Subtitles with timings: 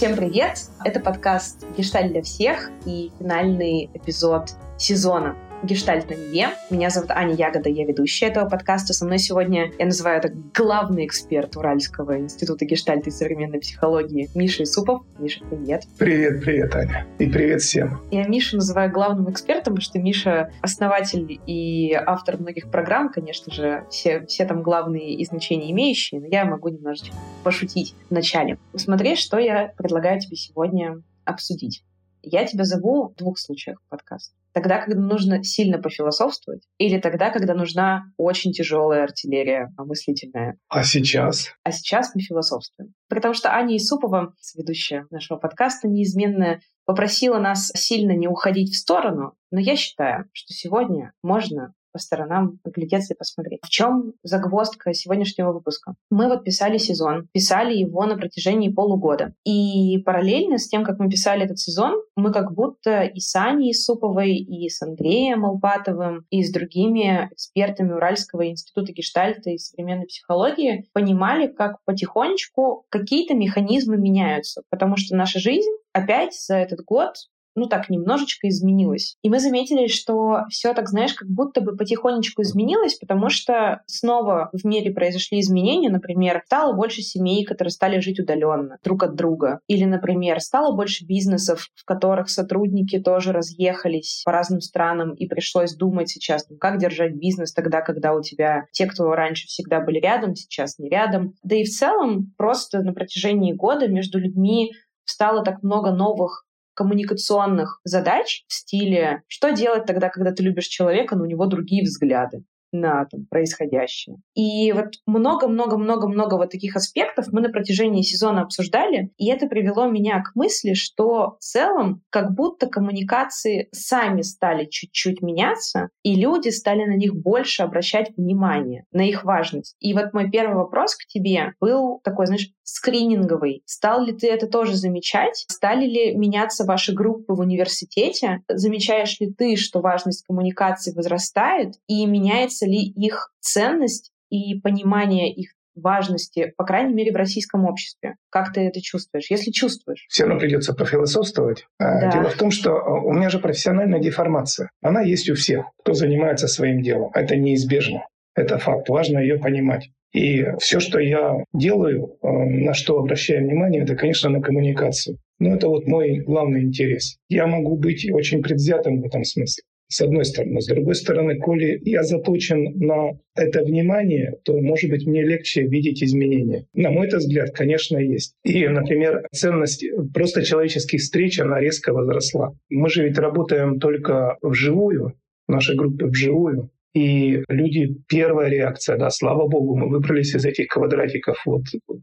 [0.00, 0.70] Всем привет!
[0.82, 6.48] Это подкаст «Гешталь для всех» и финальный эпизод сезона Гештальт на Неве.
[6.70, 8.94] Меня зовут Аня Ягода, я ведущая этого подкаста.
[8.94, 14.62] Со мной сегодня, я называю это главный эксперт Уральского института гештальта и современной психологии Миша
[14.62, 15.02] Исупов.
[15.18, 15.84] Миша, привет.
[15.98, 17.06] Привет, привет, Аня.
[17.18, 18.00] И привет всем.
[18.10, 23.84] Я Мишу называю главным экспертом, потому что Миша основатель и автор многих программ, конечно же,
[23.90, 27.14] все, все там главные и значения имеющие, но я могу немножечко
[27.44, 28.58] пошутить вначале.
[28.74, 31.84] Смотри, что я предлагаю тебе сегодня обсудить.
[32.22, 34.34] Я тебя зову в двух случаях в подкаст.
[34.52, 40.58] Тогда, когда нужно сильно пофилософствовать, или тогда, когда нужна очень тяжелая артиллерия мыслительная.
[40.68, 41.54] А сейчас?
[41.62, 42.94] А сейчас мы философствуем.
[43.08, 49.34] Потому что Аня Исупова, ведущая нашего подкаста, неизменно попросила нас сильно не уходить в сторону,
[49.52, 53.60] но я считаю, что сегодня можно по сторонам поглядеться и посмотреть.
[53.64, 55.94] В чем загвоздка сегодняшнего выпуска?
[56.10, 59.34] Мы вот писали сезон, писали его на протяжении полугода.
[59.44, 63.74] И параллельно с тем, как мы писали этот сезон, мы как будто и с Аней
[63.74, 70.88] Суповой, и с Андреем Алпатовым, и с другими экспертами Уральского института гештальта и современной психологии
[70.92, 77.14] понимали, как потихонечку какие-то механизмы меняются, потому что наша жизнь опять за этот год
[77.54, 79.16] ну так, немножечко изменилось.
[79.22, 84.50] И мы заметили, что все так, знаешь, как будто бы потихонечку изменилось, потому что снова
[84.52, 85.90] в мире произошли изменения.
[85.90, 89.60] Например, стало больше семей, которые стали жить удаленно друг от друга.
[89.66, 95.74] Или, например, стало больше бизнесов, в которых сотрудники тоже разъехались по разным странам, и пришлось
[95.74, 99.98] думать сейчас, ну, как держать бизнес тогда, когда у тебя те, кто раньше всегда были
[99.98, 101.34] рядом, сейчас не рядом.
[101.42, 104.72] Да и в целом просто на протяжении года между людьми
[105.04, 106.44] стало так много новых
[106.80, 111.82] коммуникационных задач в стиле «что делать тогда, когда ты любишь человека, но у него другие
[111.82, 112.42] взгляды?»
[112.72, 114.16] На там, происходящее.
[114.34, 120.22] И вот много-много-много-много вот таких аспектов мы на протяжении сезона обсуждали, и это привело меня
[120.22, 126.84] к мысли, что в целом как будто коммуникации сами стали чуть-чуть меняться, и люди стали
[126.84, 129.76] на них больше обращать внимание, на их важность.
[129.80, 133.62] И вот мой первый вопрос к тебе был такой, знаешь, скрининговый.
[133.66, 135.44] Стал ли ты это тоже замечать?
[135.48, 138.42] Стали ли меняться ваши группы в университете?
[138.48, 145.50] Замечаешь ли ты, что важность коммуникации возрастает и меняется ли их ценность и понимание их
[145.74, 148.16] важности, по крайней мере, в российском обществе.
[148.30, 149.30] Как ты это чувствуешь?
[149.30, 150.06] Если чувствуешь.
[150.08, 151.66] Все равно придется пофилософствовать.
[151.78, 152.10] А, да.
[152.12, 154.70] Дело в том, что а, у меня же профессиональная деформация.
[154.82, 157.10] Она есть у всех, кто занимается своим делом.
[157.14, 158.06] Это неизбежно.
[158.34, 158.88] Это факт.
[158.88, 159.90] Важно ее понимать.
[160.12, 165.18] И все, что я делаю, э, на что обращаю внимание, это, конечно, на коммуникацию.
[165.38, 167.16] Но это вот мой главный интерес.
[167.28, 170.60] Я могу быть очень предвзятым в этом смысле с одной стороны.
[170.60, 176.02] С другой стороны, коли я заточен на это внимание, то, может быть, мне легче видеть
[176.02, 176.66] изменения.
[176.72, 178.34] На мой взгляд, конечно, есть.
[178.44, 179.84] И, например, ценность
[180.14, 182.52] просто человеческих встреч, она резко возросла.
[182.68, 185.14] Мы же ведь работаем только вживую,
[185.48, 186.70] в нашей группе вживую.
[186.92, 191.40] И люди, первая реакция, да, слава богу, мы выбрались из этих квадратиков.
[191.46, 191.62] Вот,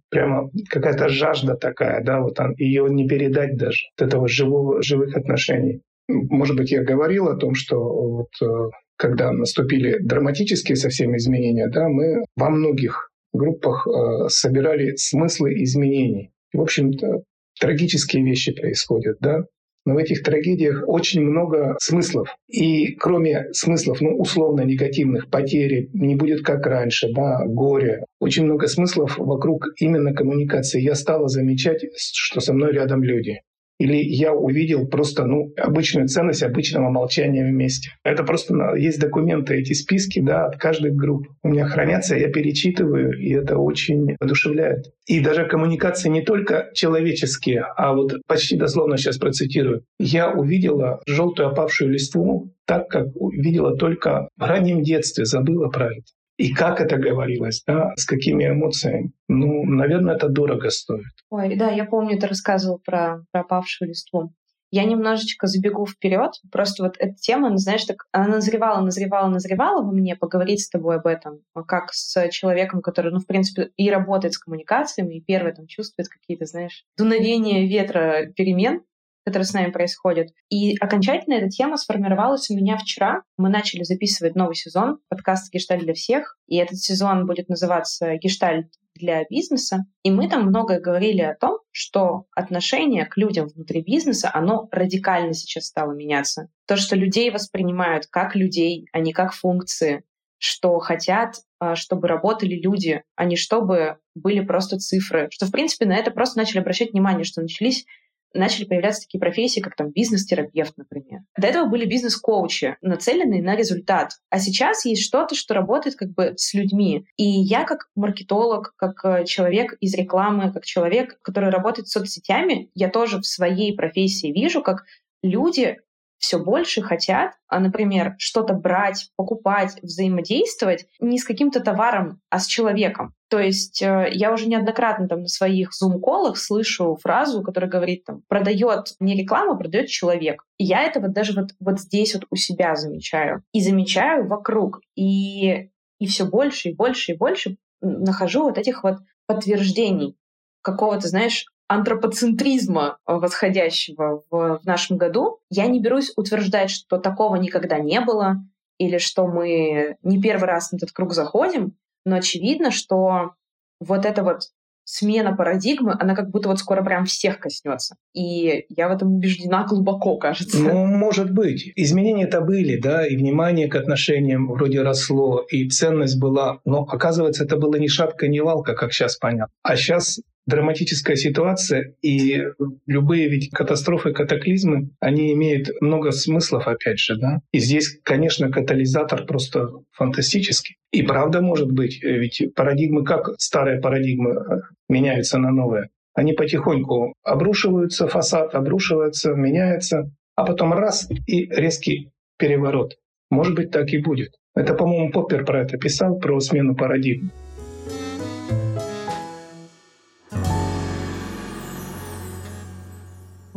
[0.09, 5.81] прямо какая-то жажда такая, да, вот ее не передать даже, от этого живого, живых отношений.
[6.07, 11.87] Может быть, я говорил о том, что вот э, когда наступили драматические совсем изменения, да,
[11.89, 16.31] мы во многих группах э, собирали смыслы изменений.
[16.53, 17.23] В общем-то,
[17.59, 19.43] трагические вещи происходят, да,
[19.87, 22.35] но в этих трагедиях очень много смыслов.
[22.49, 28.67] И кроме смыслов, ну, условно негативных, потери, не будет как раньше, да, горе, очень много
[28.67, 30.81] смыслов вокруг именно коммуникации.
[30.81, 33.39] Я стала замечать, что со мной рядом люди.
[33.79, 37.91] Или я увидел просто ну, обычную ценность обычного молчания вместе.
[38.03, 41.29] Это просто есть документы, эти списки да, от каждой группы.
[41.43, 44.85] У меня хранятся, я перечитываю, и это очень одушевляет.
[45.05, 49.83] И даже коммуникации не только человеческие, а вот почти дословно сейчас процитирую.
[49.99, 56.03] Я увидела желтую опавшую листву так, как видела только в раннем детстве, забыла про это.
[56.37, 59.11] И как это говорилось, да, с какими эмоциями.
[59.27, 61.05] Ну, наверное, это дорого стоит.
[61.29, 64.31] Ой, да, я помню, ты рассказывал про пропавшую листву.
[64.69, 66.31] Я немножечко забегу вперед.
[66.51, 70.69] Просто вот эта тема, ну, знаешь, так она назревала, назревала, назревала во мне поговорить с
[70.69, 75.15] тобой об этом, а как с человеком, который, ну, в принципе, и работает с коммуникациями,
[75.15, 78.81] и первый там чувствует какие-то, знаешь, дуновения ветра перемен
[79.27, 80.29] которые с нами происходят.
[80.47, 83.23] И окончательно эта тема сформировалась у меня вчера.
[83.35, 88.67] Мы начали записывать новый сезон подкаста «Гештальт для всех», и этот сезон будет называться «Гештальт
[88.95, 89.79] для бизнеса.
[90.03, 95.33] И мы там многое говорили о том, что отношение к людям внутри бизнеса, оно радикально
[95.33, 96.47] сейчас стало меняться.
[96.65, 100.03] То, что людей воспринимают как людей, а не как функции.
[100.39, 105.29] что хотят, а, чтобы работали люди, а не чтобы были просто цифры.
[105.31, 107.87] Что, в принципе, на это просто начали обращать внимание, что начались
[108.33, 111.21] начали появляться такие профессии, как там бизнес-терапевт, например.
[111.37, 114.13] До этого были бизнес-коучи, нацеленные на результат.
[114.29, 117.05] А сейчас есть что-то, что работает как бы с людьми.
[117.17, 122.69] И я как маркетолог, как э, человек из рекламы, как человек, который работает с соцсетями,
[122.75, 124.85] я тоже в своей профессии вижу, как
[125.23, 125.77] люди
[126.17, 132.47] все больше хотят, а, например, что-то брать, покупать, взаимодействовать не с каким-то товаром, а с
[132.47, 133.13] человеком.
[133.29, 138.23] То есть э, я уже неоднократно там на своих зум-колах слышу фразу, которая говорит там,
[138.27, 140.43] продает не реклама, продает человек.
[140.57, 143.43] И я это вот даже вот, вот здесь вот у себя замечаю.
[143.51, 144.79] И замечаю вокруг.
[144.95, 145.69] И,
[145.99, 148.97] и все больше и больше и больше нахожу вот этих вот
[149.27, 150.15] подтверждений
[150.61, 155.39] какого-то, знаешь, антропоцентризма восходящего в, в нашем году.
[155.49, 158.37] Я не берусь утверждать, что такого никогда не было,
[158.77, 161.75] или что мы не первый раз на этот круг заходим,
[162.05, 163.31] но очевидно, что
[163.79, 164.41] вот эта вот
[164.85, 167.97] смена парадигмы, она как будто вот скоро прям всех коснется.
[168.13, 170.59] И я в этом убеждена глубоко, кажется.
[170.59, 171.73] Ну, может быть.
[171.75, 176.61] Изменения-то были, да, и внимание к отношениям вроде росло, и ценность была.
[176.63, 179.51] Но, оказывается, это было ни шапка, ни валка, как сейчас понятно.
[179.61, 182.43] А сейчас драматическая ситуация, и
[182.87, 187.41] любые ведь катастрофы, катаклизмы, они имеют много смыслов, опять же, да.
[187.51, 190.77] И здесь, конечно, катализатор просто фантастический.
[190.91, 197.13] И правда может быть, ведь парадигмы, как старые парадигмы э, меняются на новые, они потихоньку
[197.23, 202.95] обрушиваются, фасад обрушивается, меняется, а потом раз и резкий переворот.
[203.29, 204.31] Может быть, так и будет.
[204.55, 207.31] Это, по-моему, Поппер про это писал, про смену парадигм.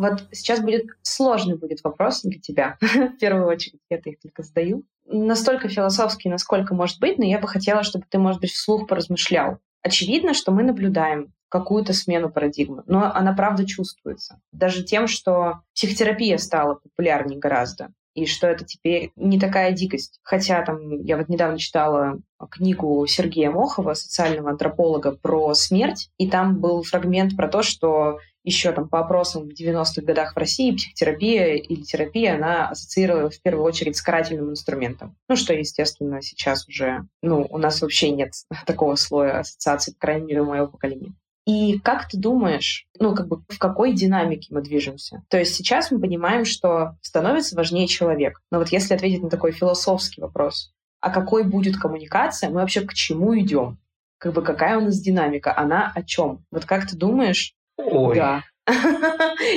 [0.00, 2.78] Вот сейчас будет сложный будет вопрос для тебя.
[2.80, 4.84] В первую очередь, я их только задаю.
[5.06, 9.58] Настолько философский, насколько может быть, но я бы хотела, чтобы ты, может быть, вслух поразмышлял.
[9.82, 14.40] Очевидно, что мы наблюдаем какую-то смену парадигмы, но она правда чувствуется.
[14.52, 20.20] Даже тем, что психотерапия стала популярнее гораздо и что это теперь не такая дикость.
[20.22, 22.18] Хотя там я вот недавно читала
[22.50, 28.72] книгу Сергея Мохова, социального антрополога, про смерть, и там был фрагмент про то, что еще
[28.72, 33.64] там по опросам в 90-х годах в России психотерапия или терапия, она ассоциировалась в первую
[33.64, 35.16] очередь с карательным инструментом.
[35.28, 38.32] Ну, что, естественно, сейчас уже, ну, у нас вообще нет
[38.66, 41.12] такого слоя ассоциаций, по крайней мере, у моего поколения.
[41.46, 45.24] И как ты думаешь, ну, как бы в какой динамике мы движемся?
[45.28, 48.40] То есть сейчас мы понимаем, что становится важнее человек.
[48.50, 52.92] Но вот если ответить на такой философский вопрос, а какой будет коммуникация, мы вообще к
[52.92, 53.78] чему идем?
[54.18, 55.56] Как бы какая у нас динамика?
[55.56, 56.44] Она о чем?
[56.50, 57.54] Вот как ты думаешь,
[57.86, 58.16] Ой.
[58.16, 58.42] Да.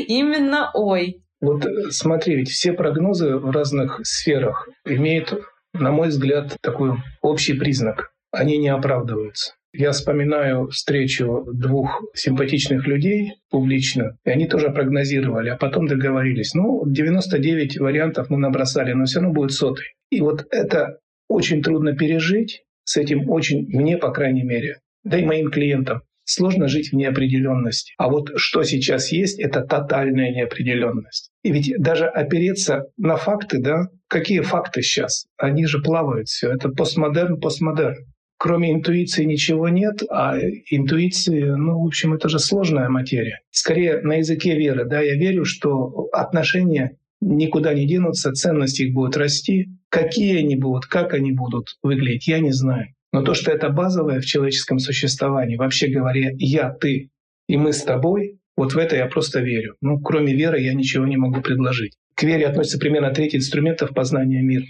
[0.08, 1.24] Именно ой.
[1.42, 5.34] Вот э, смотри, ведь все прогнозы в разных сферах имеют,
[5.74, 8.12] на мой взгляд, такой общий признак.
[8.32, 9.54] Они не оправдываются.
[9.76, 16.54] Я вспоминаю встречу двух симпатичных людей публично, и они тоже прогнозировали, а потом договорились.
[16.54, 19.86] Ну, 99 вариантов мы набросали, но все равно будет сотый.
[20.12, 25.26] И вот это очень трудно пережить, с этим очень, мне, по крайней мере, да и
[25.26, 27.94] моим клиентам, Сложно жить в неопределенности.
[27.98, 31.32] А вот что сейчас есть, это тотальная неопределенность.
[31.44, 35.26] И ведь даже опереться на факты, да, какие факты сейчас?
[35.38, 36.52] Они же плавают все.
[36.52, 38.06] Это постмодерн, постмодерн.
[38.38, 40.38] Кроме интуиции ничего нет, а
[40.70, 43.40] интуиции, ну, в общем, это же сложная материя.
[43.52, 49.18] Скорее на языке веры, да, я верю, что отношения никуда не денутся, ценности их будут
[49.18, 49.70] расти.
[49.90, 52.88] Какие они будут, как они будут выглядеть, я не знаю.
[53.14, 57.12] Но то, что это базовое в человеческом существовании, вообще говоря, я, ты
[57.48, 59.76] и мы с тобой, вот в это я просто верю.
[59.82, 61.94] Ну, кроме веры я ничего не могу предложить.
[62.16, 64.66] К вере относится примерно треть инструментов познания мира.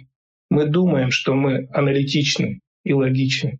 [0.49, 3.59] Мы думаем, что мы аналитичны и логичны.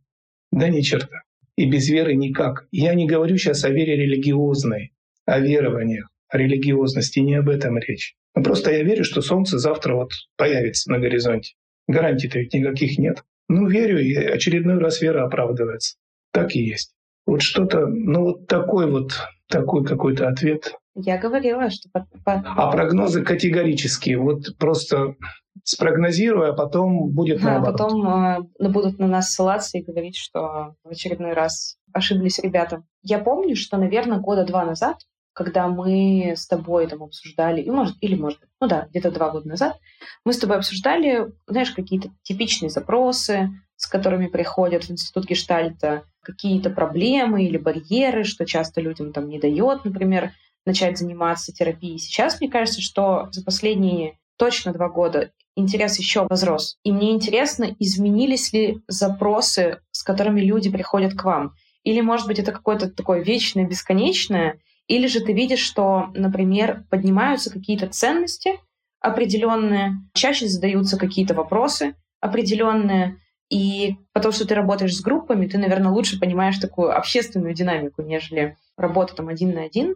[0.52, 1.24] Да ни черта.
[1.58, 2.68] И без веры никак.
[2.72, 4.94] Я не говорю сейчас о вере религиозной,
[5.26, 8.16] о верованиях, о религиозности, не об этом речь.
[8.36, 11.54] Но просто я верю, что Солнце завтра вот появится на горизонте.
[11.88, 13.24] Гарантий-то ведь никаких нет.
[13.54, 15.98] Ну, верю, и очередной раз вера оправдывается.
[16.32, 16.94] Так и есть.
[17.28, 19.12] Вот что-то, ну вот такой вот,
[19.48, 20.74] такой какой-то ответ.
[20.96, 21.90] Я говорила, что...
[22.26, 24.18] А прогнозы категорические.
[24.18, 25.16] Вот просто
[25.64, 27.68] спрогнозирую, а потом будет наоборот.
[27.68, 32.84] А потом э, будут на нас ссылаться и говорить, что в очередной раз ошиблись ребята.
[33.04, 34.98] Я помню, что, наверное, года два назад
[35.34, 39.50] когда мы с тобой там обсуждали, и может, или может ну да, где-то два года
[39.50, 39.78] назад,
[40.24, 46.70] мы с тобой обсуждали, знаешь, какие-то типичные запросы, с которыми приходят в институт гештальта, какие-то
[46.70, 50.32] проблемы или барьеры, что часто людям там не дает, например,
[50.66, 52.00] начать заниматься терапией.
[52.00, 56.78] Сейчас мне кажется, что за последние точно два года интерес еще возрос.
[56.84, 61.54] И мне интересно, изменились ли запросы, с которыми люди приходят к вам.
[61.84, 67.52] Или, может быть, это какое-то такое вечное, бесконечное, или же ты видишь, что, например, поднимаются
[67.52, 68.60] какие-то ценности
[69.00, 73.18] определенные, чаще задаются какие-то вопросы определенные,
[73.50, 78.58] и потому что ты работаешь с группами, ты, наверное, лучше понимаешь такую общественную динамику, нежели
[78.78, 79.96] работа там один на один.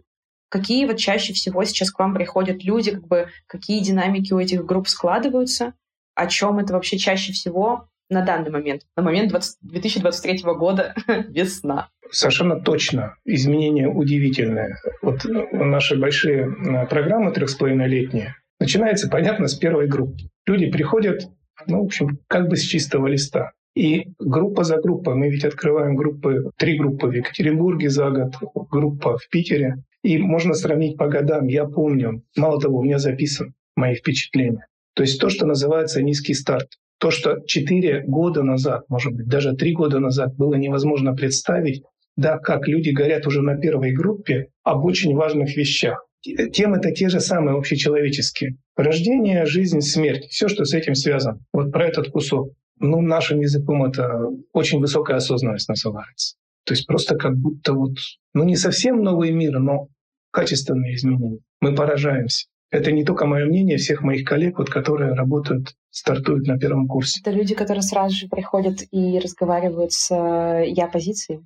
[0.50, 4.64] Какие вот чаще всего сейчас к вам приходят люди, как бы какие динамики у этих
[4.64, 5.74] групп складываются,
[6.14, 10.94] о чем это вообще чаще всего на данный момент, на момент 20, 2023 года
[11.28, 11.88] весна.
[12.10, 13.16] Совершенно точно.
[13.24, 14.76] Изменения удивительные.
[15.02, 20.18] Вот ну, наши большие э, программы трехсполовинолетние начинается, понятно, с первой группы.
[20.46, 21.28] Люди приходят,
[21.66, 23.52] ну, в общем, как бы с чистого листа.
[23.74, 28.34] И группа за группой, мы ведь открываем группы, три группы в Екатеринбурге за год,
[28.70, 29.76] группа в Питере.
[30.02, 31.46] И можно сравнить по годам.
[31.46, 34.66] Я помню, мало того, у меня записан мои впечатления.
[34.94, 36.70] То есть то, что называется низкий старт.
[36.98, 41.82] То, что четыре года назад, может быть, даже три года назад было невозможно представить,
[42.16, 46.04] да, как люди горят уже на первой группе об очень важных вещах.
[46.22, 48.56] Темы-то те же самые общечеловеческие.
[48.76, 50.24] Рождение, жизнь, смерть.
[50.30, 51.38] Все, что с этим связано.
[51.52, 52.52] Вот про этот кусок.
[52.80, 56.36] Ну, нашим языком это очень высокая осознанность называется.
[56.64, 57.96] То есть просто как будто вот,
[58.34, 59.88] ну не совсем новый мир, но
[60.32, 61.38] качественные изменения.
[61.60, 62.48] Мы поражаемся.
[62.70, 67.20] Это не только мое мнение, всех моих коллег, вот, которые работают, стартуют на первом курсе.
[67.22, 71.40] Это люди, которые сразу же приходят и разговаривают с э, я-позицией?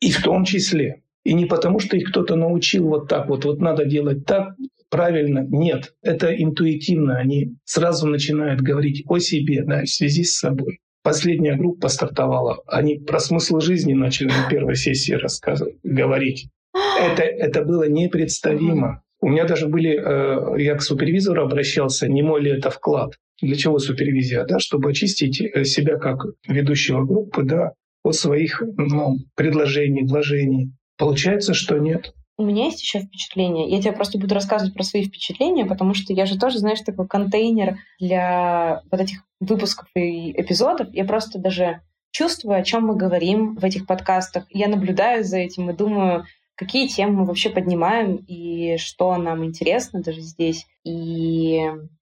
[0.00, 1.02] И в том числе.
[1.24, 4.54] И не потому, что их кто-то научил вот так вот, вот надо делать так,
[4.90, 5.46] правильно.
[5.50, 7.18] Нет, это интуитивно.
[7.18, 10.80] Они сразу начинают говорить о себе, да, в связи с собой.
[11.02, 12.62] Последняя группа стартовала.
[12.66, 16.48] Они про смысл жизни начали на первой сессии рассказывать, говорить.
[16.74, 19.02] Это, это было непредставимо.
[19.24, 23.14] У меня даже были, э, я к супервизору обращался, не мой ли это вклад.
[23.40, 24.44] Для чего супервизия?
[24.44, 27.72] Да, чтобы очистить э, себя как ведущего группы да,
[28.04, 30.72] от своих ну, предложений, вложений.
[30.98, 32.12] Получается, что нет.
[32.36, 33.70] У меня есть еще впечатление.
[33.70, 37.08] Я тебе просто буду рассказывать про свои впечатления, потому что я же тоже, знаешь, такой
[37.08, 40.88] контейнер для вот этих выпусков и эпизодов.
[40.92, 44.44] Я просто даже чувствую, о чем мы говорим в этих подкастах.
[44.50, 46.26] Я наблюдаю за этим и думаю,
[46.56, 50.66] какие темы мы вообще поднимаем и что нам интересно даже здесь.
[50.84, 51.60] И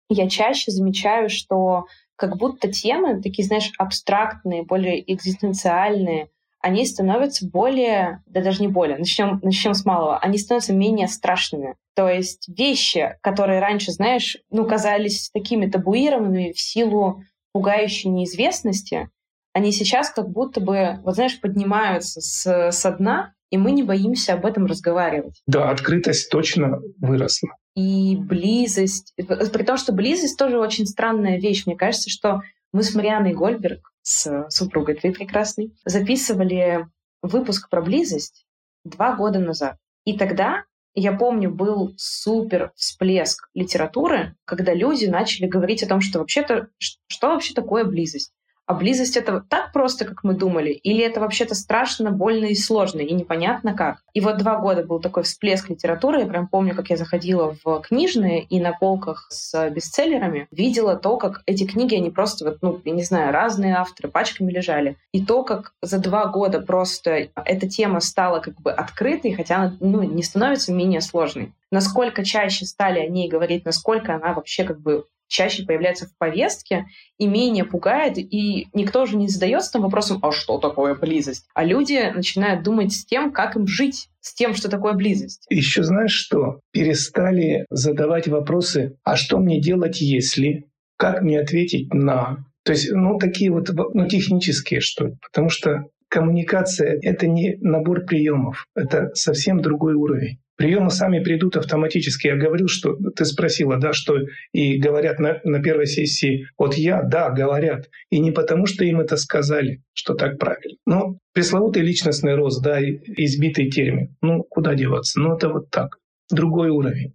[0.10, 6.30] я чаще замечаю, что как будто темы такие, знаешь, абстрактные, более экзистенциальные,
[6.62, 11.76] они становятся более, да даже не более, начнем, начнем с малого, они становятся менее страшными.
[11.96, 19.10] То есть вещи, которые раньше, знаешь, ну, казались такими табуированными в силу пугающей неизвестности,
[19.54, 24.34] они сейчас как будто бы, вот знаешь, поднимаются с, со дна, и мы не боимся
[24.34, 25.42] об этом разговаривать.
[25.48, 27.50] Да, открытость точно выросла.
[27.76, 31.66] И близость, при том, что близость тоже очень странная вещь.
[31.66, 32.42] Мне кажется, что
[32.72, 36.88] мы с Марианой Гольберг, с супругой твоей прекрасной, записывали
[37.22, 38.46] выпуск про близость
[38.84, 39.78] два года назад.
[40.06, 40.64] И тогда,
[40.94, 47.30] я помню, был супер всплеск литературы, когда люди начали говорить о том, что вообще-то, что
[47.30, 48.32] вообще такое близость.
[48.70, 50.70] А близость это так просто, как мы думали?
[50.70, 54.04] Или это вообще-то страшно, больно и сложно, и непонятно как?
[54.14, 56.20] И вот два года был такой всплеск литературы.
[56.20, 61.18] Я прям помню, как я заходила в книжные и на полках с бестселлерами видела то,
[61.18, 64.98] как эти книги, они просто, вот, ну, я не знаю, разные авторы пачками лежали.
[65.14, 69.78] И то, как за два года просто эта тема стала как бы открытой, хотя она
[69.80, 71.54] ну, не становится менее сложной.
[71.72, 76.86] Насколько чаще стали о ней говорить, насколько она вообще как бы чаще появляется в повестке
[77.18, 81.46] и менее пугает, и никто же не задается там вопросом, а что такое близость?
[81.54, 85.46] А люди начинают думать с тем, как им жить, с тем, что такое близость.
[85.50, 86.60] Еще знаешь что?
[86.72, 90.66] Перестали задавать вопросы, а что мне делать, если?
[90.98, 92.46] Как мне ответить на?
[92.66, 95.14] То есть, ну, такие вот, ну, технические, что ли.
[95.22, 100.40] Потому что коммуникация— это не набор приемов, это совсем другой уровень.
[100.60, 102.28] Приемы сами придут автоматически.
[102.28, 104.18] Я говорил, что ты спросила, да, что
[104.52, 107.90] и говорят на, на первой сессии, вот я, да, говорят.
[108.10, 110.78] И не потому, что им это сказали, что так правильно.
[110.86, 114.18] Но пресловутый личностный рост, да, избитый термин.
[114.22, 115.22] Ну, куда деваться?
[115.22, 115.96] Ну, это вот так.
[116.30, 117.14] Другой уровень.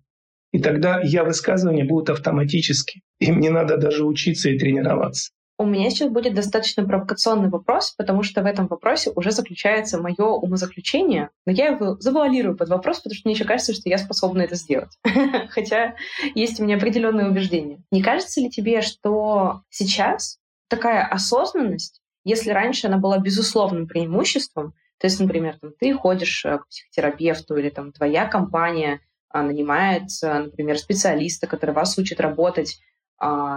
[0.52, 3.02] И тогда я высказывания будут автоматически.
[3.20, 5.32] Им не надо даже учиться и тренироваться.
[5.56, 10.24] У меня сейчас будет достаточно провокационный вопрос, потому что в этом вопросе уже заключается мое
[10.24, 14.42] умозаключение, но я его завуалирую под вопрос, потому что мне еще кажется, что я способна
[14.42, 14.98] это сделать.
[15.50, 15.94] Хотя
[16.34, 17.82] есть у меня определенные убеждения.
[17.92, 25.06] Не кажется ли тебе, что сейчас такая осознанность, если раньше она была безусловным преимуществом, то
[25.06, 30.78] есть, например, там, ты ходишь э, к психотерапевту или там твоя компания а, нанимает, например,
[30.78, 32.78] специалиста, который вас учит работать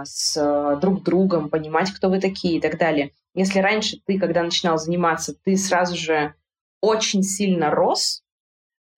[0.04, 3.12] с друг другом, понимать, кто вы такие и так далее.
[3.34, 6.34] Если раньше ты, когда начинал заниматься, ты сразу же
[6.80, 8.22] очень сильно рос,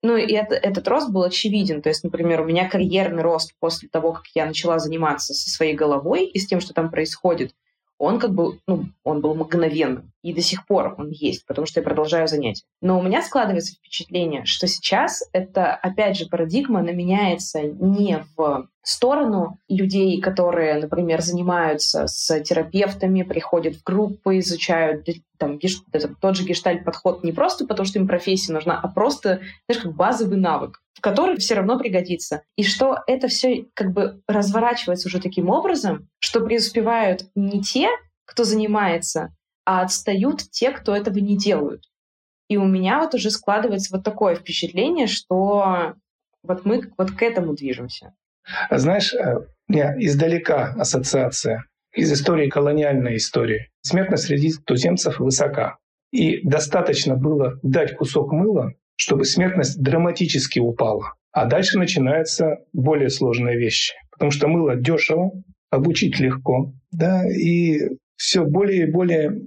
[0.03, 1.83] ну, и это, этот рост был очевиден.
[1.83, 5.75] То есть, например, у меня карьерный рост после того, как я начала заниматься со своей
[5.75, 7.55] головой и с тем, что там происходит,
[7.99, 10.11] он как бы, ну, он был мгновенным.
[10.23, 12.65] И до сих пор он есть, потому что я продолжаю занятия.
[12.81, 18.69] Но у меня складывается впечатление, что сейчас это, опять же, парадигма, она меняется не в
[18.83, 25.07] сторону людей, которые, например, занимаются с терапевтами, приходят в группы, изучают
[25.39, 25.83] там, геш...
[26.21, 30.39] тот же гештальт-подход не просто потому, что им профессия нужна, а просто, знаешь, как базовый
[30.39, 32.43] навык, который все равно пригодится.
[32.57, 37.89] И что это все как бы разворачивается уже таким образом, что преуспевают не те,
[38.25, 39.35] кто занимается,
[39.65, 41.85] а отстают те, кто этого не делают.
[42.49, 45.95] И у меня вот уже складывается вот такое впечатление, что
[46.43, 48.15] вот мы вот к этому движемся.
[48.71, 49.37] Знаешь, э,
[49.69, 53.71] у меня издалека ассоциация из истории колониальной истории.
[53.83, 55.79] Смертность среди туземцев высока.
[56.13, 61.15] И достаточно было дать кусок мыла, чтобы смертность драматически упала.
[61.33, 63.95] А дальше начинаются более сложные вещи.
[64.11, 65.31] Потому что мыло дешево,
[65.71, 67.79] обучить легко, да, и
[68.17, 69.43] все более и более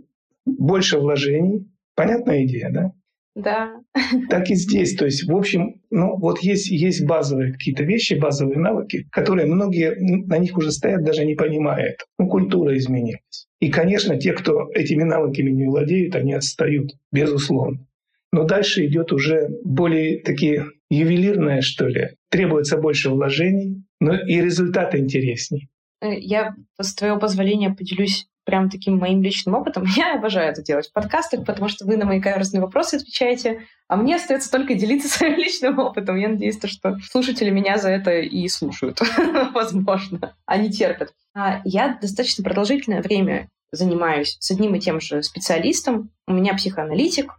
[0.45, 1.69] больше вложений.
[1.95, 2.91] Понятная идея, да?
[3.35, 3.81] Да.
[4.29, 4.95] Так и здесь.
[4.95, 9.95] То есть, в общем, ну вот есть, есть базовые какие-то вещи, базовые навыки, которые многие
[10.27, 12.05] на них уже стоят, даже не понимая это.
[12.19, 13.47] Ну, культура изменилась.
[13.59, 17.87] И, конечно, те, кто этими навыками не владеют, они отстают, безусловно.
[18.31, 22.09] Но дальше идет уже более такие ювелирное, что ли.
[22.29, 25.69] Требуется больше вложений, но и результаты интересней.
[26.01, 29.85] Э, я, с твоего позволения, поделюсь прям таким моим личным опытом.
[29.95, 33.95] Я обожаю это делать в подкастах, потому что вы на мои каверзные вопросы отвечаете, а
[33.95, 36.17] мне остается только делиться своим личным опытом.
[36.17, 38.99] Я надеюсь, то, что слушатели меня за это и слушают,
[39.53, 40.35] возможно.
[40.45, 41.13] Они терпят.
[41.35, 46.11] А я достаточно продолжительное время занимаюсь с одним и тем же специалистом.
[46.27, 47.31] У меня психоаналитик,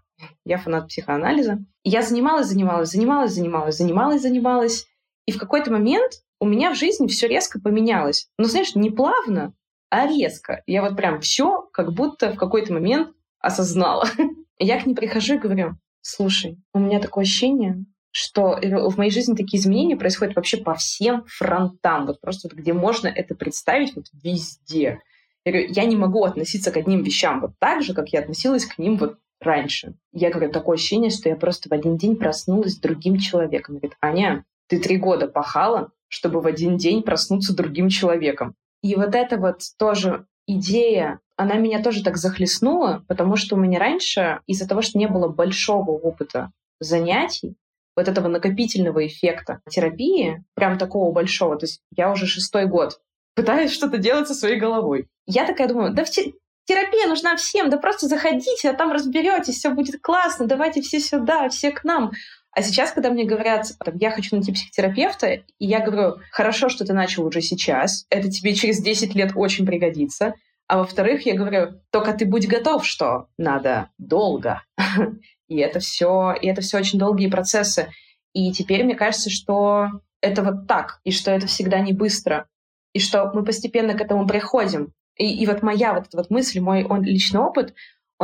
[0.44, 1.58] я фанат психоанализа.
[1.84, 4.86] я занималась, занималась, занималась, занималась, занималась, занималась.
[5.26, 8.28] И в какой-то момент у меня в жизни все резко поменялось.
[8.38, 9.54] Но, знаешь, не плавно,
[9.94, 10.62] а резко.
[10.66, 14.08] Я вот прям все как будто в какой-то момент осознала.
[14.58, 19.34] Я к ней прихожу и говорю, слушай, у меня такое ощущение, что в моей жизни
[19.34, 24.06] такие изменения происходят вообще по всем фронтам, вот просто вот где можно это представить, вот
[24.12, 25.00] везде.
[25.44, 28.64] Я говорю, я не могу относиться к одним вещам вот так же, как я относилась
[28.64, 29.94] к ним вот раньше.
[30.12, 33.76] Я говорю, такое ощущение, что я просто в один день проснулась другим человеком.
[33.76, 38.56] Говорит, Аня, ты три года пахала, чтобы в один день проснуться другим человеком.
[38.84, 43.78] И вот эта вот тоже идея, она меня тоже так захлестнула, потому что у меня
[43.78, 47.56] раньше, из-за того, что не было большого опыта занятий,
[47.96, 53.00] вот этого накопительного эффекта терапии, прям такого большого, то есть я уже шестой год
[53.34, 55.08] пытаюсь что-то делать со своей головой.
[55.24, 60.02] Я такая думаю, да терапия нужна всем, да просто заходите, а там разберетесь, все будет
[60.02, 62.12] классно, давайте все сюда, все к нам.
[62.54, 66.84] А сейчас, когда мне говорят, там, я хочу найти психотерапевта, и я говорю, хорошо, что
[66.84, 70.34] ты начал уже сейчас, это тебе через 10 лет очень пригодится.
[70.68, 74.62] А во-вторых, я говорю, только ты будь готов, что надо долго.
[75.48, 77.88] и это все, и это все очень долгие процессы.
[78.32, 79.88] И теперь мне кажется, что
[80.20, 82.46] это вот так, и что это всегда не быстро,
[82.92, 84.92] и что мы постепенно к этому приходим.
[85.16, 87.74] И, и вот моя вот эта вот мысль, мой он, личный опыт,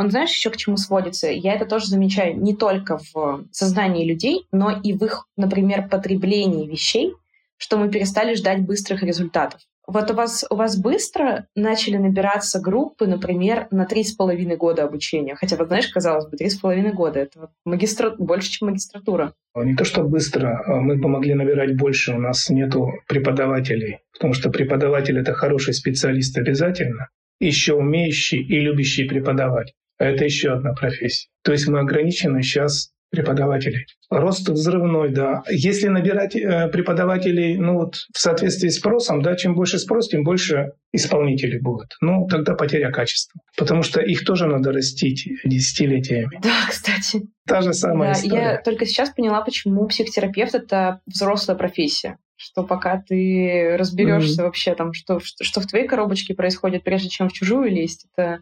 [0.01, 1.27] он, знаешь, еще к чему сводится?
[1.29, 6.67] Я это тоже замечаю не только в сознании людей, но и в их, например, потреблении
[6.67, 7.13] вещей,
[7.57, 9.61] что мы перестали ждать быстрых результатов.
[9.87, 14.83] Вот у вас, у вас быстро начали набираться группы, например, на три с половиной года
[14.83, 15.35] обучения.
[15.35, 18.11] Хотя, вот знаешь, казалось бы, три с половиной года— это вот магистра...
[18.17, 19.33] больше, чем магистратура.
[19.55, 22.13] Не то, что быстро, а мы помогли набирать больше.
[22.13, 27.09] У нас нету преподавателей, потому что преподаватель— это хороший специалист обязательно,
[27.39, 29.73] еще умеющий и любящий преподавать.
[30.01, 31.29] Это еще одна профессия.
[31.43, 33.85] То есть мы ограничены сейчас преподавателей.
[34.09, 35.43] Рост взрывной, да.
[35.49, 40.23] Если набирать э, преподавателей ну, вот, в соответствии с спросом, да, чем больше спрос, тем
[40.23, 41.89] больше исполнителей будет.
[41.99, 43.41] Ну, тогда потеря качества.
[43.57, 46.39] Потому что их тоже надо растить десятилетиями.
[46.41, 47.27] Да, кстати.
[47.45, 48.41] Та же самая да, история.
[48.41, 54.45] Я только сейчас поняла, почему психотерапевт— это взрослая профессия что пока ты разберешься mm-hmm.
[54.45, 58.39] вообще там, что, что, что в твоей коробочке происходит, прежде чем в чужую лезть, это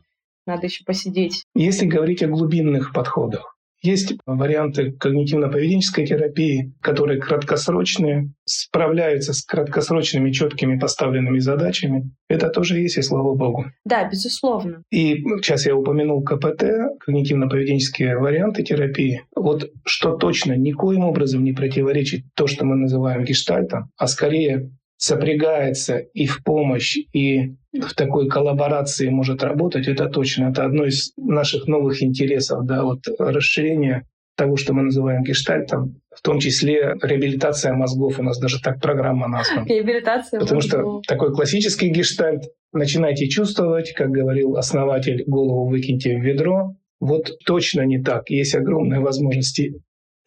[0.50, 1.44] надо еще посидеть.
[1.56, 10.78] Если говорить о глубинных подходах, есть варианты когнитивно-поведенческой терапии, которые краткосрочные, справляются с краткосрочными четкими
[10.78, 12.12] поставленными задачами.
[12.28, 13.66] Это тоже есть, и слава богу.
[13.86, 14.84] Да, безусловно.
[14.92, 16.64] И сейчас я упомянул КПТ,
[17.08, 19.24] когнитивно-поведенческие варианты терапии.
[19.34, 25.98] Вот что точно никоим образом не противоречит то, что мы называем гештальтом, а скорее сопрягается
[25.98, 30.50] и в помощь, и в такой коллаборации может работать, это точно.
[30.50, 36.22] Это одно из наших новых интересов, да, вот расширение того, что мы называем гештальтом, в
[36.22, 38.20] том числе реабилитация мозгов.
[38.20, 39.66] У нас даже так программа названа.
[39.68, 41.04] Реабилитация Потому мозгов.
[41.04, 46.76] что такой классический гештальт начинайте чувствовать, как говорил основатель, голову выкиньте в ведро.
[47.00, 48.30] Вот точно не так.
[48.30, 49.76] Есть огромные возможности.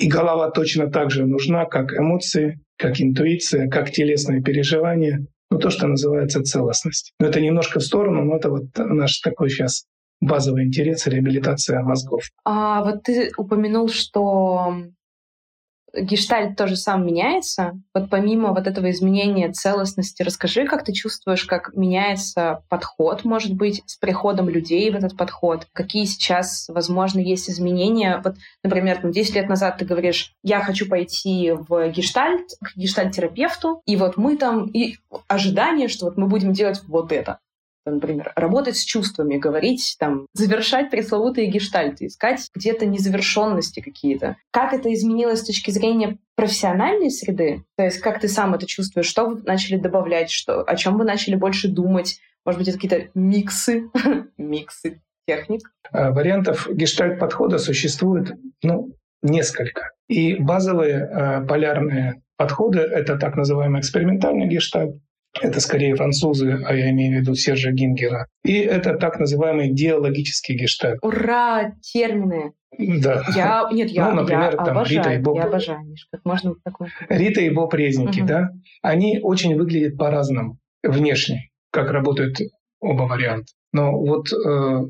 [0.02, 5.24] И голова точно так же нужна, как эмоции, как интуиция, как телесные переживания.
[5.48, 7.12] Ну, то, что называется целостность.
[7.20, 9.84] Но это немножко в сторону, но это вот наш такой сейчас
[10.20, 12.24] базовый интерес— реабилитация мозгов.
[12.44, 14.74] А вот ты упомянул, что
[15.94, 17.72] гештальт тоже сам меняется.
[17.94, 23.82] Вот помимо вот этого изменения целостности, расскажи, как ты чувствуешь, как меняется подход, может быть,
[23.86, 25.66] с приходом людей в этот подход?
[25.72, 28.20] Какие сейчас, возможно, есть изменения?
[28.24, 33.82] Вот, например, там, 10 лет назад ты говоришь, я хочу пойти в гештальт, к гештальт-терапевту,
[33.86, 34.96] и вот мы там, и
[35.28, 37.38] ожидание, что вот мы будем делать вот это
[37.90, 44.36] например, работать с чувствами, говорить, там, завершать пресловутые гештальты, искать где-то незавершенности какие-то.
[44.50, 47.64] Как это изменилось с точки зрения профессиональной среды?
[47.76, 49.06] То есть как ты сам это чувствуешь?
[49.06, 50.30] Что вы начали добавлять?
[50.30, 52.20] Что, о чем вы начали больше думать?
[52.44, 53.90] Может быть, это какие-то миксы,
[54.36, 55.72] миксы техник?
[55.90, 58.92] А, вариантов гештальт-подхода существует ну,
[59.22, 59.90] несколько.
[60.08, 64.96] И базовые э, полярные подходы— это так называемый экспериментальный гештальт,
[65.40, 68.26] это скорее французы, а я имею в виду Сержа Гингера.
[68.44, 70.98] И это так называый диалогический гештальт.
[71.02, 71.72] Ура!
[71.80, 72.52] Термины!
[72.78, 73.24] Да.
[73.34, 75.36] Я, нет, я, ну, например, я там, обожаю, Рита и Боб.
[75.36, 76.90] я обожаю, Миш, как можно такое.
[77.08, 78.28] Рита и Боб Резники, угу.
[78.28, 82.38] да, они очень выглядят по-разному внешне, как работают
[82.80, 83.52] оба варианта.
[83.72, 84.84] Но вот э,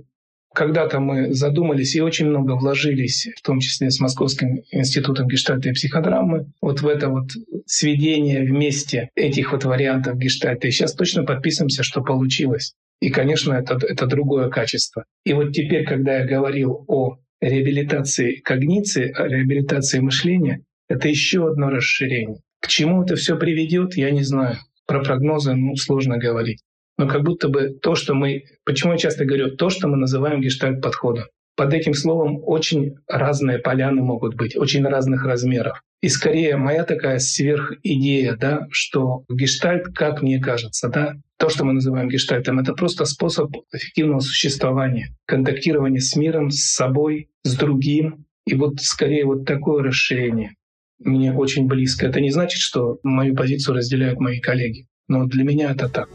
[0.54, 5.72] когда-то мы задумались и очень много вложились, в том числе с Московским институтом гештальта и
[5.72, 7.30] психодрамы, вот в это вот
[7.66, 10.68] сведение вместе этих вот вариантов гештальта.
[10.68, 12.74] И сейчас точно подписываемся, что получилось.
[13.00, 15.04] И, конечно, это, это другое качество.
[15.24, 21.70] И вот теперь, когда я говорил о реабилитации когниции, о реабилитации мышления, это еще одно
[21.70, 22.38] расширение.
[22.60, 24.58] К чему это все приведет, я не знаю.
[24.86, 26.60] Про прогнозы ну, сложно говорить
[27.02, 28.44] но как будто бы то, что мы...
[28.64, 29.56] Почему я часто говорю?
[29.56, 31.24] То, что мы называем гештальт-подходом.
[31.56, 35.82] Под этим словом очень разные поляны могут быть, очень разных размеров.
[36.00, 41.72] И скорее моя такая сверхидея, да, что гештальт, как мне кажется, да, то, что мы
[41.72, 48.26] называем гештальтом, это просто способ эффективного существования, контактирования с миром, с собой, с другим.
[48.46, 50.54] И вот скорее вот такое расширение
[51.00, 52.06] мне очень близко.
[52.06, 56.08] Это не значит, что мою позицию разделяют мои коллеги, но для меня это так.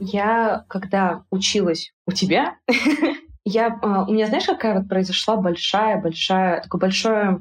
[0.00, 2.56] Я, когда училась у тебя,
[3.44, 7.40] я, а, у меня, знаешь, какая вот произошла большая-большая, такое большое,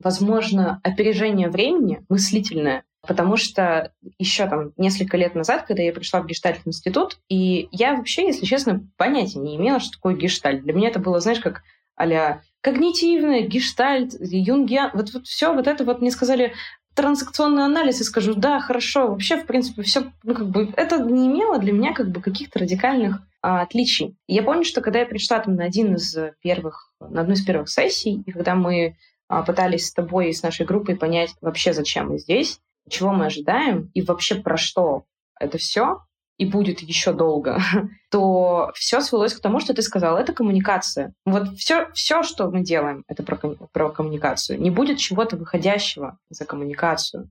[0.00, 6.26] возможно, опережение времени мыслительное, потому что еще там несколько лет назад, когда я пришла в
[6.26, 10.62] гештальт институт, и я вообще, если честно, понятия не имела, что такое гештальт.
[10.62, 11.62] Для меня это было, знаешь, как
[11.96, 16.54] а когнитивное, гештальт, юнгиан, вот, вот все вот это вот мне сказали,
[16.94, 21.26] транзакционный анализ и скажу, да, хорошо, вообще, в принципе, все, ну, как бы, это не
[21.26, 24.16] имело для меня, как бы, каких-то радикальных а, отличий.
[24.26, 27.68] Я помню, что когда я пришла там на один из первых, на одну из первых
[27.68, 28.96] сессий, и когда мы
[29.28, 33.26] а, пытались с тобой и с нашей группой понять вообще, зачем мы здесь, чего мы
[33.26, 35.04] ожидаем и вообще про что
[35.38, 36.00] это все,
[36.36, 37.60] и будет еще долго,
[38.10, 41.14] то все свелось к тому, что ты сказал, это коммуникация.
[41.24, 44.60] Вот все, все что мы делаем, это про, про коммуникацию.
[44.60, 47.30] Не будет чего-то выходящего за коммуникацию.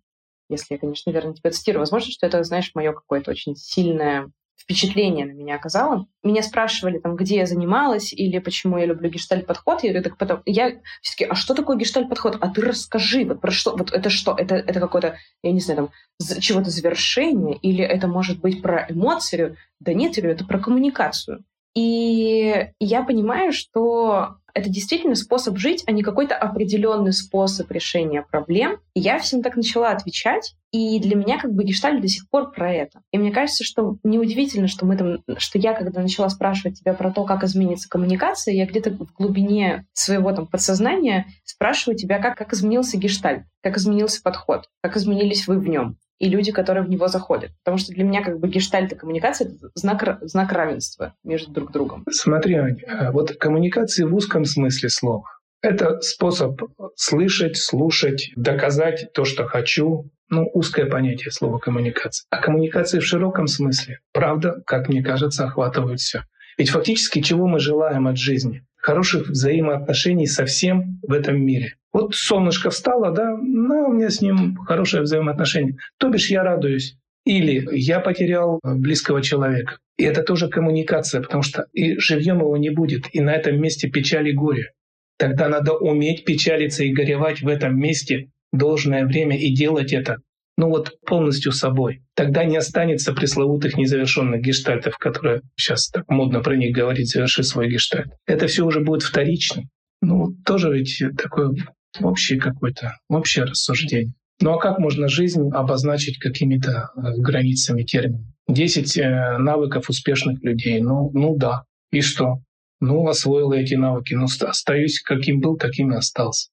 [0.49, 1.79] Если я, конечно, верно тебя цитирую.
[1.81, 6.07] Возможно, что это, знаешь, мое какое-то очень сильное впечатление на меня оказало.
[6.23, 9.83] Меня спрашивали, там, где я занималась или почему я люблю гештальт-подход.
[9.83, 10.41] Я так потом...
[10.45, 12.37] Я все-таки, а что такое гештальт-подход?
[12.39, 13.75] А ты расскажи, вот про что?
[13.75, 14.35] Вот это что?
[14.37, 15.89] Это, это какое-то, я не знаю,
[16.19, 17.57] там, чего-то завершение?
[17.57, 19.57] Или это может быть про эмоцию?
[19.79, 21.43] Да нет, это про коммуникацию.
[21.75, 28.79] И я понимаю, что это действительно способ жить, а не какой-то определенный способ решения проблем.
[28.93, 32.51] И я всем так начала отвечать, и для меня как бы гештальт до сих пор
[32.51, 33.01] про это.
[33.11, 37.11] И мне кажется, что неудивительно, что мы там, что я, когда начала спрашивать тебя про
[37.11, 42.53] то, как изменится коммуникация, я где-то в глубине своего там подсознания спрашиваю тебя, как, как
[42.53, 47.07] изменился гештальт, как изменился подход, как изменились вы в нем и люди, которые в него
[47.07, 47.51] заходят.
[47.63, 51.71] Потому что для меня как бы гештальт и коммуникация— это знак, знак равенства между друг
[51.71, 52.05] другом.
[52.09, 55.25] Смотри, Ань, а вот коммуникации в узком смысле слова.
[55.61, 56.61] Это способ
[56.95, 60.09] слышать, слушать, доказать то, что хочу.
[60.33, 62.25] Ну, узкое понятие слова коммуникация.
[62.29, 66.23] А коммуникации в широком смысле, правда, как мне кажется, охватывают все.
[66.57, 68.65] Ведь фактически чего мы желаем от жизни?
[68.83, 71.75] хороших взаимоотношений со всем в этом мире.
[71.93, 75.77] Вот солнышко встало, да, ну, у меня с ним хорошее взаимоотношение.
[75.97, 76.97] То бишь я радуюсь.
[77.25, 79.77] Или я потерял близкого человека.
[79.97, 83.89] И это тоже коммуникация, потому что и живьем его не будет, и на этом месте
[83.89, 84.73] печали и горе.
[85.17, 90.17] Тогда надо уметь печалиться и горевать в этом месте должное время и делать это
[90.55, 92.03] ну вот полностью собой.
[92.15, 97.69] Тогда не останется пресловутых незавершенных гештальтов, которые сейчас так модно про них говорить, заверши свой
[97.69, 98.13] гештальт.
[98.27, 99.63] Это все уже будет вторично.
[100.01, 101.55] Ну, тоже ведь такое
[101.99, 104.13] общее какое-то, общее рассуждение.
[104.41, 108.21] Ну а как можно жизнь обозначить какими-то э, границами терминов?
[108.47, 110.81] Десять э, навыков успешных людей.
[110.81, 111.63] Ну, ну да.
[111.91, 112.39] И что?
[112.81, 114.13] Ну, освоил эти навыки.
[114.13, 116.49] Ну, остаюсь каким был, таким и остался.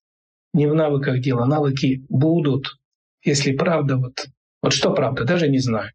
[0.53, 1.45] Не в навыках дело.
[1.45, 2.77] Навыки будут,
[3.23, 4.27] если правда, вот,
[4.61, 5.91] вот что правда, даже не знаю.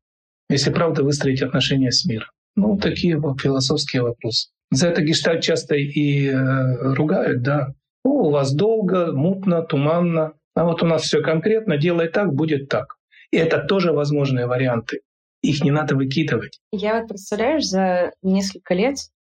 [0.48, 2.28] Если правда выстроить отношения с миром.
[2.54, 4.48] Ну, такие вот философские вопросы.
[4.70, 7.68] За это гештальт часто и э, ругают, да.
[8.04, 10.32] О, у вас долго, мутно, туманно.
[10.54, 12.96] А вот у нас все конкретно, делай так, будет так.
[13.30, 15.00] И это тоже возможные варианты.
[15.42, 16.60] Их не надо выкидывать.
[16.72, 18.96] Я вот, представляешь, за несколько лет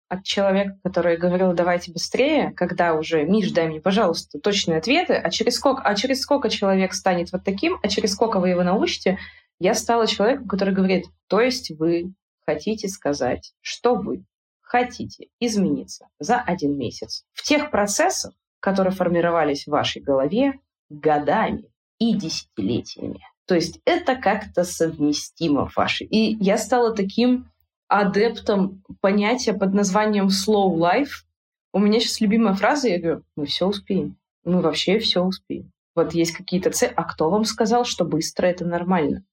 [0.08, 5.30] от человека, который говорил «давайте быстрее», когда уже «Миш, дай мне, пожалуйста, точные ответы», а
[5.30, 9.18] через сколько, а через сколько человек станет вот таким, а через сколько вы его научите,
[9.58, 12.14] я стала человеком, который говорит, то есть вы
[12.46, 14.24] хотите сказать, что вы
[14.60, 20.54] хотите измениться за один месяц в тех процессах, которые формировались в вашей голове
[20.88, 21.64] годами
[21.98, 23.20] и десятилетиями.
[23.46, 26.06] То есть это как-то совместимо в вашей.
[26.06, 27.50] И я стала таким
[27.88, 31.24] адептом понятия под названием slow life.
[31.72, 34.16] У меня сейчас любимая фраза, я говорю, мы все успеем.
[34.44, 35.72] Мы вообще все успеем.
[35.94, 36.92] Вот есть какие-то цели.
[36.94, 39.24] А кто вам сказал, что быстро это нормально?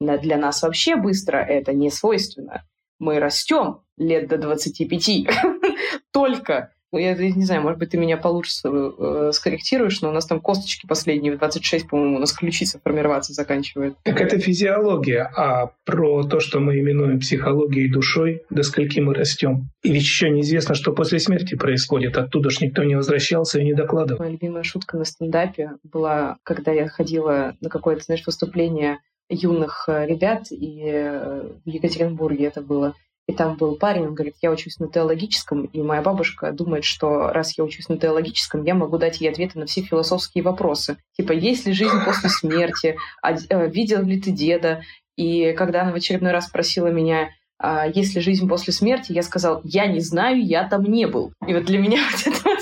[0.00, 2.64] Для нас вообще быстро это не свойственно.
[2.98, 5.28] Мы растем лет до 25
[6.10, 6.72] только.
[6.90, 10.40] Ну, я не знаю, может быть, ты меня получше э, скорректируешь, но у нас там
[10.40, 13.94] косточки последние, 26, по-моему, у нас ключица формироваться заканчивает.
[14.04, 19.68] Так это физиология, а про то, что мы именуем психологией душой, до скольки мы растем.
[19.82, 22.16] И ведь еще неизвестно, что после смерти происходит.
[22.16, 24.20] Оттуда ж никто не возвращался и не докладывал.
[24.20, 28.98] Моя любимая шутка на стендапе была, когда я ходила на какое-то, знаешь, выступление
[29.28, 32.94] юных э, ребят, и э, в Екатеринбурге это было.
[33.28, 37.28] И там был парень, он говорит, я учусь на теологическом, и моя бабушка думает, что
[37.28, 40.96] раз я учусь на теологическом, я могу дать ей ответы на все философские вопросы.
[41.12, 42.96] Типа, есть ли жизнь после смерти?
[43.20, 44.80] А, э, видел ли ты деда?
[45.16, 49.22] И когда она в очередной раз спросила меня, а есть ли жизнь после смерти, я
[49.22, 51.34] сказал, я не знаю, я там не был.
[51.46, 52.60] И вот для меня вот это вот...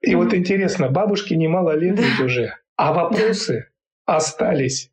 [0.00, 3.68] И вот интересно, бабушке немало лет ведь уже, а вопросы
[4.04, 4.90] остались.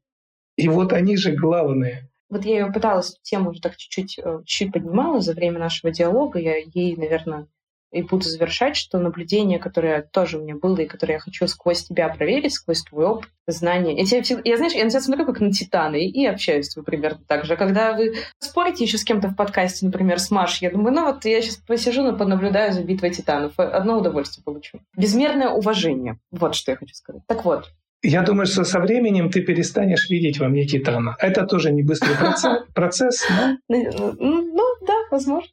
[0.58, 2.10] И вот они же главные.
[2.34, 5.94] Вот я ее пыталась эту тему уже так чуть-чуть, э, чуть поднимала за время нашего
[5.94, 6.40] диалога.
[6.40, 7.48] Я ей, наверное,
[7.92, 11.84] и буду завершать, что наблюдение, которое тоже у меня было, и которое я хочу сквозь
[11.84, 13.96] тебя проверить, сквозь твой опыт, знания.
[13.96, 16.74] Я, тебя, я знаешь, я на тебя смотрю как на титана и, и общаюсь с
[16.74, 17.56] тобой примерно так же.
[17.56, 21.24] Когда вы спорите еще с кем-то в подкасте, например, с Машей, я думаю, ну вот
[21.26, 23.60] я сейчас посижу, но понаблюдаю за битвой титанов.
[23.60, 24.80] Одно удовольствие получу.
[24.98, 26.18] Безмерное уважение.
[26.32, 27.22] Вот что я хочу сказать.
[27.28, 27.70] Так вот,
[28.04, 31.16] я думаю, что со временем ты перестанешь видеть во мне титана.
[31.20, 32.16] Это тоже не быстрый
[32.76, 33.58] процесс, но...
[33.70, 35.50] Ну, ну, ну да, возможно.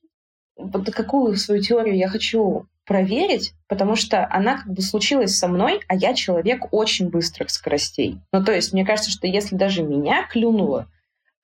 [0.56, 5.80] Вот какую свою теорию я хочу проверить, потому что она как бы случилась со мной,
[5.86, 8.20] а я человек очень быстрых скоростей.
[8.32, 10.88] Ну, то есть, мне кажется, что если даже меня клюнуло,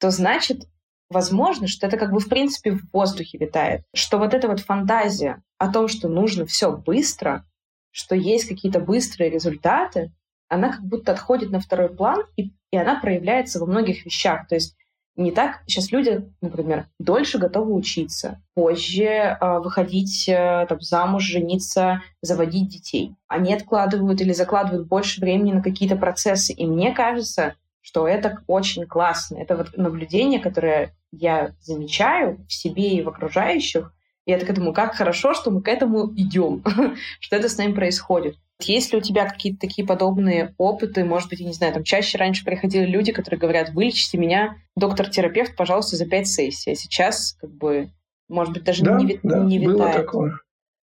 [0.01, 0.67] то значит,
[1.09, 3.83] возможно, что это как бы в принципе в воздухе витает.
[3.95, 7.45] Что вот эта вот фантазия о том, что нужно все быстро,
[7.93, 10.11] что есть какие-то быстрые результаты,
[10.49, 14.47] она как будто отходит на второй план, и, и она проявляется во многих вещах.
[14.49, 14.77] То есть
[15.17, 22.03] не так сейчас люди, например, дольше готовы учиться, позже э, выходить э, там, замуж, жениться,
[22.21, 23.15] заводить детей.
[23.27, 26.53] Они откладывают или закладывают больше времени на какие-то процессы.
[26.53, 29.39] И мне кажется, что это очень классно.
[29.39, 33.95] Это вот наблюдение, которое я замечаю в себе и в окружающих.
[34.27, 36.63] И я так думаю, как хорошо, что мы к этому идем,
[37.21, 38.37] что это с нами происходит.
[38.63, 41.05] Есть ли у тебя какие-то такие подобные опыты?
[41.05, 45.57] Может быть, я не знаю, там чаще раньше приходили люди, которые говорят, вылечите меня, доктор-терапевт,
[45.57, 46.73] пожалуйста, за пять сессий.
[46.73, 47.91] А сейчас, как бы,
[48.29, 49.77] может быть, даже да, не, да, не витает.
[49.77, 50.39] Было такое.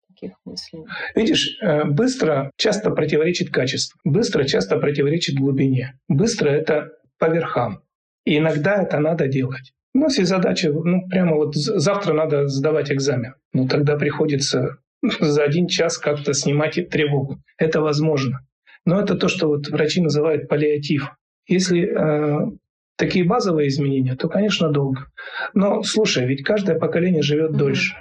[0.09, 0.85] Таких мыслей.
[1.15, 5.99] Видишь, э, быстро часто противоречит качеству, быстро часто противоречит глубине.
[6.09, 7.83] Быстро— это по верхам.
[8.25, 9.73] И иногда это надо делать.
[9.95, 13.35] У нас есть задача, ну, прямо вот завтра надо сдавать экзамен.
[13.53, 14.79] Ну, тогда приходится
[15.21, 17.41] за один час как-то снимать тревогу.
[17.57, 18.41] Это возможно.
[18.85, 21.15] Но это то, что вот врачи называют паллиатив.
[21.47, 22.51] Если э,
[22.97, 25.07] такие базовые изменения, то, конечно, долго.
[25.55, 27.59] Но слушай, ведь каждое поколение живет mm-hmm.
[27.59, 27.97] дольше.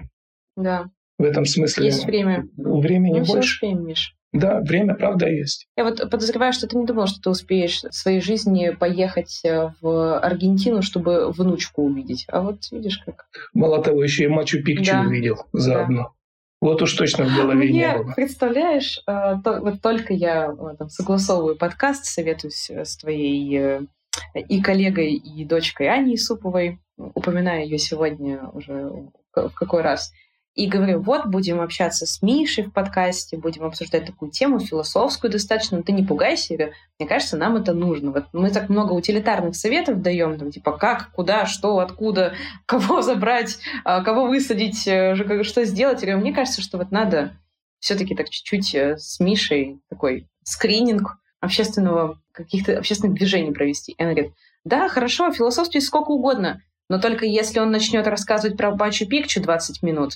[0.55, 0.89] Да.
[1.17, 1.85] В этом смысле...
[1.85, 2.47] Есть время.
[2.57, 3.41] Времени Мы больше.
[3.41, 4.13] Все успеем, Миш.
[4.33, 5.67] Да, время, правда, есть.
[5.77, 9.71] Я вот подозреваю, что ты не думал, что ты успеешь в своей жизни поехать э,
[9.81, 12.25] в Аргентину, чтобы внучку увидеть.
[12.27, 13.25] А вот видишь как.
[13.53, 15.01] Мало того, еще и Мачу-Пикчу да.
[15.07, 16.01] увидел заодно.
[16.03, 16.09] Да.
[16.59, 18.13] Вот уж точно в голове Мне, не было.
[18.13, 23.87] представляешь, э, то, вот только я э, там, согласовываю подкаст, советуюсь с твоей
[24.33, 28.89] и коллегой, и дочкой Аней Суповой, упоминаю ее сегодня уже
[29.35, 30.11] в какой раз,
[30.57, 35.77] и говорю, вот, будем общаться с Мишей в подкасте, будем обсуждать такую тему, философскую достаточно,
[35.77, 36.71] но ты не пугайся, Ира.
[36.97, 38.11] мне кажется, нам это нужно.
[38.11, 42.33] Вот мы так много утилитарных советов даем, там, типа, как, куда, что, откуда,
[42.65, 46.01] кого забрать, а, кого высадить, э, что сделать.
[46.01, 47.37] Я говорю, мне кажется, что вот надо
[47.77, 53.91] все-таки так чуть-чуть э, с Мишей такой скрининг общественного, каких-то общественных движений провести.
[53.91, 58.71] И она говорит, да, хорошо, философстве сколько угодно, но только если он начнет рассказывать про
[58.71, 60.13] Бачу Пикчу 20 минут,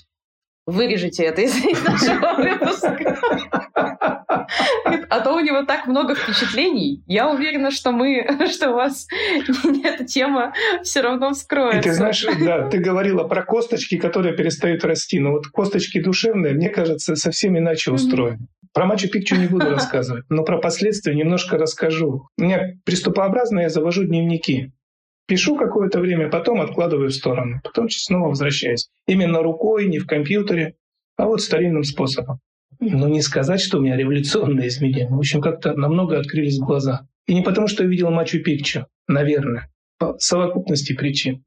[0.66, 3.18] вырежите это из, из нашего выпуска.
[5.10, 7.04] А то у него так много впечатлений.
[7.06, 9.08] Я уверена, что мы, что у вас
[9.84, 11.80] эта тема все равно вскроется.
[11.80, 15.20] И ты знаешь, да, ты говорила про косточки, которые перестают расти.
[15.20, 18.48] Но вот косточки душевные, мне кажется, совсем иначе устроены.
[18.74, 22.28] Про Мачу Пикчу не буду рассказывать, но про последствия немножко расскажу.
[22.38, 24.72] У меня приступообразно я завожу дневники.
[25.32, 28.90] Пишу какое-то время, потом откладываю в сторону, потом снова возвращаюсь.
[29.08, 30.76] Именно рукой, не в компьютере,
[31.16, 32.42] а вот старинным способом.
[32.82, 35.08] Но не сказать, что у меня революционные изменения.
[35.08, 37.08] В общем, как-то намного открылись глаза.
[37.28, 41.46] И не потому, что я видел Мачу Пикчу, наверное, по совокупности причин.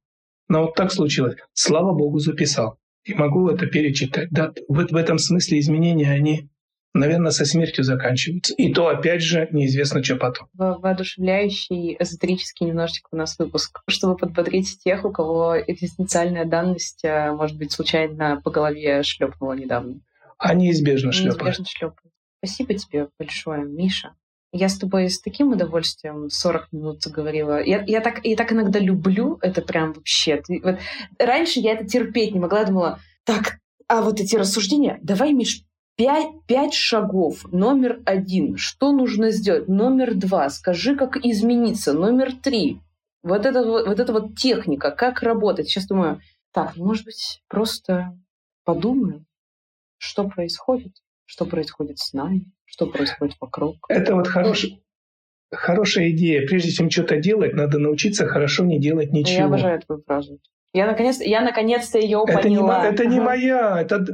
[0.48, 1.36] Но вот так случилось.
[1.52, 2.78] Слава Богу, записал.
[3.04, 4.30] И могу это перечитать.
[4.30, 6.48] Да, в, в этом смысле изменения, они
[6.94, 8.54] наверное, со смертью заканчиваются.
[8.54, 10.48] И то, опять же, неизвестно, что потом.
[10.54, 17.58] Воодушевляющий, эзотерический немножечко у нас выпуск, чтобы подбодрить тех, у кого экзистенциальная данность, э, может
[17.58, 20.00] быть, случайно по голове шлепнула недавно.
[20.38, 21.40] А неизбежно шлепает.
[21.40, 22.12] Неизбежно шлепает.
[22.38, 24.14] Спасибо тебе большое, Миша.
[24.52, 27.60] Я с тобой с таким удовольствием 40 минут заговорила.
[27.60, 30.40] Я, я, так, я так иногда люблю это прям вообще.
[30.46, 30.78] Ты, вот,
[31.18, 32.60] раньше я это терпеть не могла.
[32.60, 35.64] Я думала, так, а вот эти рассуждения, давай, Миш,
[35.96, 37.44] Пять, пять шагов.
[37.52, 38.56] Номер один.
[38.56, 39.68] Что нужно сделать?
[39.68, 40.48] Номер два.
[40.50, 41.92] Скажи, как измениться.
[41.92, 42.80] Номер три.
[43.22, 45.68] Вот это вот, вот, это вот техника, как работать.
[45.68, 46.20] Сейчас думаю,
[46.52, 48.18] так, может быть, просто
[48.64, 49.24] подумаю,
[49.98, 50.92] что происходит,
[51.24, 53.76] что происходит с нами, что происходит вокруг.
[53.88, 54.82] Это вот хороший,
[55.50, 56.46] хорошая идея.
[56.46, 59.38] Прежде чем что-то делать, надо научиться хорошо не делать ничего.
[59.38, 60.40] Я обожаю эту фразу.
[60.72, 62.82] Я наконец, я наконец-то ее это поняла.
[62.82, 64.04] Не, это не моя, это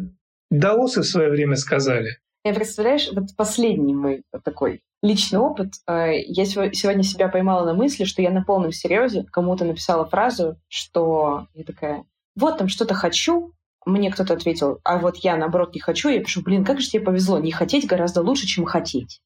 [0.50, 2.18] даосы в свое время сказали.
[2.44, 5.74] Я представляешь, вот последний мой такой личный опыт.
[5.86, 10.56] Э, я сегодня себя поймала на мысли, что я на полном серьезе кому-то написала фразу,
[10.68, 12.04] что я такая,
[12.36, 13.52] вот там что-то хочу,
[13.86, 16.08] мне кто-то ответил, а вот я, наоборот, не хочу.
[16.08, 17.38] Я пишу, блин, как же тебе повезло.
[17.38, 19.20] Не хотеть гораздо лучше, чем хотеть.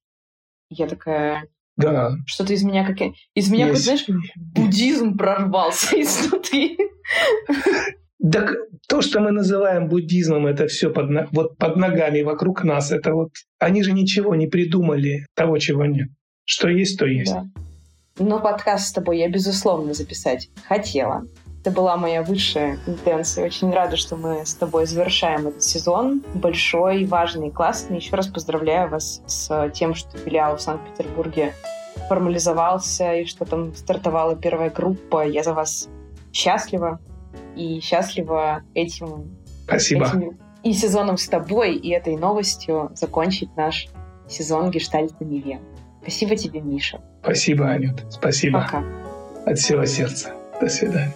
[0.70, 2.12] Я такая, да.
[2.26, 2.98] Что-то из меня как
[3.34, 4.06] из меня, как, знаешь,
[4.36, 6.78] буддизм прорвался изнутри.
[8.22, 8.54] Так
[8.88, 12.92] то, что мы называем буддизмом, это все под, вот под ногами вокруг нас.
[12.92, 16.08] Это вот они же ничего не придумали того, чего нет.
[16.44, 17.32] Что есть, то есть.
[17.32, 17.44] Да.
[18.18, 21.24] Но подкаст с тобой я, безусловно, записать хотела.
[21.60, 23.46] Это была моя высшая интенция.
[23.46, 26.22] Очень рада, что мы с тобой завершаем этот сезон.
[26.34, 27.96] Большой, важный, классный.
[27.96, 31.54] Еще раз поздравляю вас с тем, что филиал в Санкт-Петербурге
[32.08, 35.26] формализовался и что там стартовала первая группа.
[35.26, 35.88] Я за вас
[36.32, 37.00] счастлива
[37.56, 40.06] и счастлива этим, Спасибо.
[40.06, 43.88] этим и сезоном с тобой, и этой новостью закончить наш
[44.28, 45.60] сезон «Гештальт на Неве».
[46.02, 47.00] Спасибо тебе, Миша.
[47.22, 48.04] Спасибо, Анют.
[48.10, 48.60] Спасибо.
[48.62, 48.84] Пока.
[49.46, 50.32] От всего сердца.
[50.60, 51.14] До свидания.